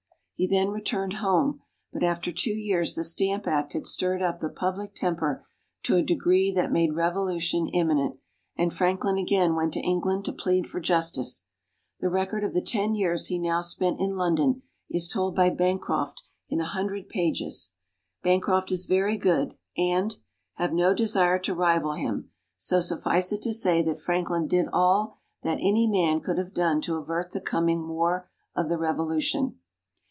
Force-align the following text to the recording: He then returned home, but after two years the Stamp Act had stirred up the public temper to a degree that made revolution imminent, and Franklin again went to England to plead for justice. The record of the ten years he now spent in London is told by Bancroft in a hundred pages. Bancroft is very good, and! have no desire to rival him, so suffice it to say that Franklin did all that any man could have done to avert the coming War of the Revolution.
He 0.35 0.47
then 0.47 0.69
returned 0.71 1.17
home, 1.17 1.61
but 1.93 2.01
after 2.01 2.31
two 2.31 2.55
years 2.57 2.95
the 2.95 3.03
Stamp 3.03 3.45
Act 3.45 3.73
had 3.73 3.85
stirred 3.85 4.23
up 4.23 4.39
the 4.39 4.49
public 4.49 4.95
temper 4.95 5.45
to 5.83 5.97
a 5.97 6.01
degree 6.01 6.51
that 6.51 6.71
made 6.71 6.95
revolution 6.95 7.67
imminent, 7.67 8.17
and 8.55 8.73
Franklin 8.73 9.19
again 9.19 9.53
went 9.53 9.71
to 9.73 9.79
England 9.81 10.25
to 10.25 10.33
plead 10.33 10.65
for 10.65 10.79
justice. 10.79 11.45
The 11.99 12.09
record 12.09 12.43
of 12.43 12.55
the 12.55 12.63
ten 12.63 12.95
years 12.95 13.27
he 13.27 13.37
now 13.37 13.61
spent 13.61 13.99
in 13.99 14.15
London 14.15 14.63
is 14.89 15.07
told 15.07 15.35
by 15.35 15.51
Bancroft 15.51 16.23
in 16.49 16.59
a 16.59 16.63
hundred 16.65 17.07
pages. 17.07 17.73
Bancroft 18.23 18.71
is 18.71 18.87
very 18.87 19.17
good, 19.17 19.53
and! 19.77 20.17
have 20.55 20.73
no 20.73 20.95
desire 20.95 21.37
to 21.37 21.53
rival 21.53 21.93
him, 21.93 22.31
so 22.57 22.81
suffice 22.81 23.31
it 23.31 23.43
to 23.43 23.53
say 23.53 23.83
that 23.83 23.99
Franklin 24.01 24.47
did 24.47 24.65
all 24.73 25.19
that 25.43 25.59
any 25.61 25.85
man 25.85 26.19
could 26.19 26.39
have 26.39 26.55
done 26.55 26.81
to 26.81 26.95
avert 26.95 27.29
the 27.29 27.41
coming 27.41 27.87
War 27.87 28.27
of 28.55 28.69
the 28.69 28.79
Revolution. 28.79 29.59